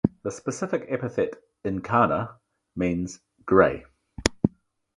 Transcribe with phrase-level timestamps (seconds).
[0.23, 2.39] The specific epithet ("incana")
[2.75, 3.85] means "grey".